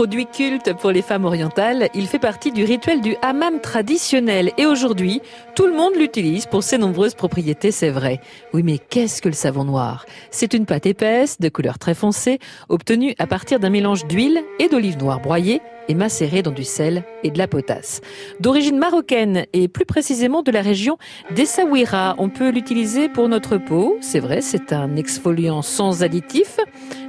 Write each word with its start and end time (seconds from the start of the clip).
Produit 0.00 0.24
culte 0.24 0.72
pour 0.78 0.92
les 0.92 1.02
femmes 1.02 1.26
orientales, 1.26 1.90
il 1.92 2.06
fait 2.06 2.18
partie 2.18 2.52
du 2.52 2.64
rituel 2.64 3.02
du 3.02 3.16
hammam 3.20 3.60
traditionnel 3.60 4.50
et 4.56 4.64
aujourd'hui, 4.64 5.20
tout 5.54 5.66
le 5.66 5.74
monde 5.74 5.94
l'utilise 5.94 6.46
pour 6.46 6.62
ses 6.62 6.78
nombreuses 6.78 7.12
propriétés, 7.12 7.70
c'est 7.70 7.90
vrai. 7.90 8.18
Oui, 8.54 8.62
mais 8.62 8.78
qu'est-ce 8.78 9.20
que 9.20 9.28
le 9.28 9.34
savon 9.34 9.64
noir? 9.64 10.06
C'est 10.30 10.54
une 10.54 10.64
pâte 10.64 10.86
épaisse, 10.86 11.38
de 11.38 11.50
couleur 11.50 11.78
très 11.78 11.92
foncée, 11.92 12.38
obtenue 12.70 13.14
à 13.18 13.26
partir 13.26 13.60
d'un 13.60 13.68
mélange 13.68 14.06
d'huile 14.06 14.40
et 14.58 14.68
d'olive 14.68 14.96
noire 14.96 15.20
broyée 15.20 15.60
et 15.88 15.94
macéré 15.94 16.40
dans 16.40 16.52
du 16.52 16.64
sel 16.64 17.02
et 17.24 17.30
de 17.30 17.36
la 17.36 17.48
potasse. 17.48 18.00
D'origine 18.38 18.78
marocaine 18.78 19.44
et 19.52 19.66
plus 19.66 19.84
précisément 19.84 20.42
de 20.42 20.52
la 20.52 20.62
région 20.62 20.96
d'Essaouira, 21.34 22.14
on 22.16 22.28
peut 22.28 22.50
l'utiliser 22.50 23.08
pour 23.08 23.28
notre 23.28 23.58
peau. 23.58 23.98
C'est 24.00 24.20
vrai, 24.20 24.40
c'est 24.40 24.72
un 24.72 24.94
exfoliant 24.94 25.62
sans 25.62 26.04
additifs, 26.04 26.58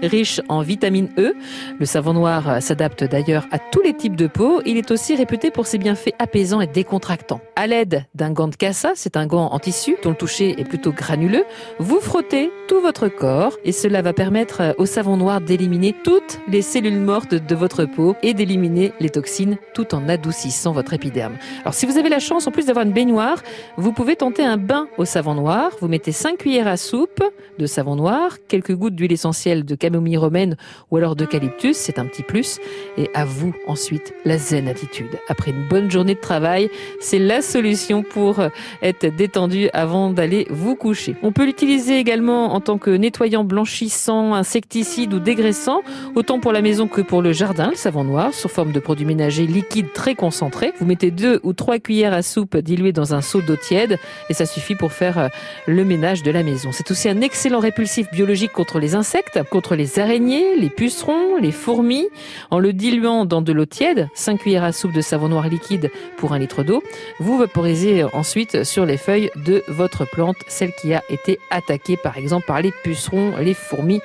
riche 0.01 0.41
en 0.49 0.61
vitamine 0.61 1.09
E. 1.17 1.35
Le 1.79 1.85
savon 1.85 2.13
noir 2.13 2.61
s'adapte 2.61 2.80
d'ailleurs 2.89 3.48
à 3.52 3.59
tous 3.59 3.82
les 3.82 3.93
types 3.93 4.16
de 4.16 4.27
peau. 4.27 4.62
Il 4.66 4.77
est 4.77 4.91
aussi 4.91 5.16
réputé 5.16 5.52
pour 5.52 5.67
ses 5.67 5.77
bienfaits 5.77 6.13
apaisants 6.20 6.62
et 6.62 6.67
décontractants. 6.67 7.41
À 7.61 7.67
l'aide 7.67 8.05
d'un 8.15 8.31
gant 8.31 8.47
de 8.47 8.55
cassa, 8.55 8.93
c'est 8.95 9.15
un 9.15 9.27
gant 9.27 9.51
en 9.51 9.59
tissu 9.59 9.95
dont 10.02 10.09
le 10.09 10.15
toucher 10.15 10.59
est 10.59 10.63
plutôt 10.63 10.91
granuleux, 10.91 11.43
vous 11.77 11.99
frottez 11.99 12.49
tout 12.67 12.81
votre 12.81 13.07
corps 13.07 13.55
et 13.63 13.71
cela 13.71 14.02
va 14.02 14.13
permettre 14.13 14.73
au 14.79 14.88
savon 14.88 15.15
noir 15.15 15.41
d'éliminer 15.41 15.93
toutes 16.03 16.39
les 16.47 16.63
cellules 16.63 16.99
mortes 16.99 17.35
de 17.35 17.55
votre 17.55 17.85
peau 17.85 18.16
et 18.23 18.33
d'éliminer 18.33 18.93
les 18.99 19.11
toxines 19.11 19.59
tout 19.75 19.93
en 19.93 20.09
adoucissant 20.09 20.71
votre 20.71 20.93
épiderme. 20.93 21.38
Alors 21.61 21.75
si 21.75 21.85
vous 21.85 21.99
avez 21.99 22.09
la 22.09 22.17
chance, 22.17 22.47
en 22.47 22.52
plus 22.52 22.66
d'avoir 22.66 22.83
une 22.83 22.93
baignoire, 22.93 23.43
vous 23.77 23.91
pouvez 23.91 24.16
tenter 24.16 24.43
un 24.43 24.57
bain 24.57 24.88
au 24.97 25.05
savon 25.05 25.35
noir. 25.35 25.69
Vous 25.81 25.88
mettez 25.88 26.13
5 26.13 26.39
cuillères 26.39 26.67
à 26.67 26.77
soupe 26.77 27.23
de 27.59 27.66
savon 27.67 27.95
noir, 27.95 28.39
quelques 28.47 28.73
gouttes 28.75 28.95
d'huile 28.95 29.11
essentielle 29.11 29.66
de 29.66 29.75
camomille 29.75 30.17
romaine 30.17 30.57
ou 30.89 30.97
alors 30.97 31.16
d'eucalyptus, 31.16 31.77
c'est 31.77 31.99
un 31.99 32.07
petit 32.07 32.23
plus. 32.23 32.57
Et 32.97 33.11
à 33.13 33.23
vous 33.23 33.53
ensuite 33.67 34.16
la 34.25 34.39
zen 34.39 34.67
attitude. 34.67 35.19
Après 35.27 35.52
une 35.52 35.67
bonne 35.67 35.91
journée 35.91 36.16
de 36.16 36.19
travail, 36.19 36.67
c'est 36.99 37.19
la 37.19 37.43
solution 37.52 38.02
pour 38.02 38.41
être 38.81 39.05
détendu 39.05 39.69
avant 39.73 40.09
d'aller 40.09 40.47
vous 40.49 40.75
coucher. 40.75 41.16
On 41.21 41.31
peut 41.31 41.45
l'utiliser 41.45 41.97
également 41.97 42.53
en 42.53 42.61
tant 42.61 42.77
que 42.77 42.89
nettoyant 42.91 43.43
blanchissant, 43.43 44.33
insecticide 44.33 45.13
ou 45.13 45.19
dégraissant, 45.19 45.81
autant 46.16 46.39
pour 46.39 46.53
la 46.53 46.61
maison 46.61 46.88
que 46.88 47.02
pour 47.02 47.21
le 47.21 47.33
jardin, 47.33 47.71
le 47.71 47.75
savon 47.75 48.03
noir, 48.03 48.33
sur 48.33 48.49
forme 48.49 48.71
de 48.71 48.80
produit 48.80 49.05
ménager 49.05 49.45
liquide 49.45 49.91
très 49.93 50.16
concentré. 50.16 50.73
Vous 50.80 50.85
mettez 50.85 51.11
deux 51.11 51.39
ou 51.43 51.53
trois 51.53 51.80
cuillères 51.80 52.13
à 52.13 52.21
soupe 52.21 52.58
diluées 52.58 52.93
dans 52.93 53.13
un 53.13 53.21
seau 53.21 53.41
d'eau 53.41 53.55
tiède 53.55 53.97
et 54.30 54.33
ça 54.33 54.45
suffit 54.45 54.75
pour 54.75 54.93
faire 54.93 55.17
euh, 55.17 55.27
le 55.67 55.83
ménage 55.83 56.23
de 56.23 56.31
la 56.31 56.43
maison. 56.43 56.69
C'est 56.71 56.89
aussi 56.91 57.09
un 57.09 57.21
excellent 57.21 57.59
répulsif 57.59 58.09
biologique 58.11 58.52
contre 58.52 58.80
les 58.80 58.95
insectes, 58.95 59.39
contre 59.49 59.75
les 59.75 59.99
araignées, 59.99 60.55
les 60.58 60.69
pucerons, 60.69 61.38
les 61.38 61.52
fourmis. 61.52 62.08
En 62.49 62.59
le 62.59 62.73
diluant 62.73 63.25
dans 63.25 63.41
de 63.41 63.52
l'eau 63.52 63.65
tiède, 63.65 64.09
5 64.13 64.39
cuillères 64.39 64.63
à 64.63 64.71
soupe 64.71 64.93
de 64.93 65.02
savon 65.02 65.30
noir 65.30 65.47
liquide 65.47 65.91
pour 66.17 66.33
un 66.33 66.39
litre 66.39 66.63
d'eau, 66.63 66.83
vous 67.19 67.38
vaporisez 67.42 68.03
ensuite 68.14 68.64
sur 68.64 68.86
les 68.86 68.97
feuilles 68.97 69.31
de 69.36 69.64
votre 69.67 70.06
plante, 70.06 70.36
celle 70.47 70.73
qui 70.73 70.94
a 70.94 71.02
été 71.09 71.39
attaquée 71.50 71.98
par 71.98 72.17
exemple 72.17 72.45
par 72.45 72.61
les 72.61 72.72
pucerons, 72.83 73.33
les 73.39 73.56
fourmis 73.56 74.00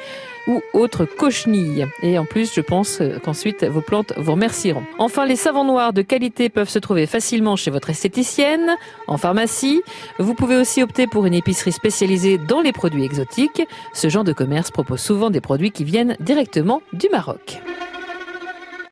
ou 0.47 0.63
autres 0.73 1.05
cochenilles. 1.05 1.87
Et 2.03 2.19
en 2.19 2.25
plus, 2.25 2.55
je 2.55 2.61
pense 2.63 3.03
qu'ensuite, 3.23 3.65
vos 3.65 3.83
plantes 3.83 4.15
vous 4.17 4.33
remercieront. 4.33 4.85
Enfin, 4.99 5.27
les 5.27 5.37
savons 5.37 5.65
noirs 5.65 5.93
de 5.93 6.03
qualité 6.03 6.49
peuvent 6.49 6.69
se 6.69 6.79
trouver 6.79 7.07
facilement 7.07 7.57
chez 7.57 7.71
votre 7.71 7.91
esthéticienne, 7.91 8.77
en 9.07 9.19
pharmacie. 9.19 9.83
Vous 10.19 10.35
pouvez 10.35 10.57
aussi 10.57 10.83
opter 10.83 11.07
pour 11.07 11.27
une 11.27 11.35
épicerie 11.35 11.73
spécialisée 11.73 12.39
dans 12.39 12.63
les 12.63 12.73
produits 12.73 13.05
exotiques. 13.05 13.63
Ce 13.93 14.09
genre 14.09 14.25
de 14.25 14.33
commerce 14.33 14.71
propose 14.71 15.01
souvent 15.01 15.31
des 15.31 15.41
produits 15.43 15.73
qui 15.73 15.85
viennent 15.85 16.17
directement 16.21 16.81
du 16.93 17.09
Maroc. 17.11 17.61